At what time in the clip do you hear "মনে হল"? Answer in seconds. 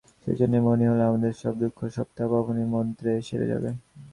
0.67-0.99